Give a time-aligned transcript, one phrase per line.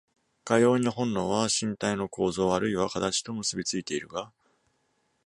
[0.45, 4.31] かように本能は身体の構造あるいは形と結び付いているが、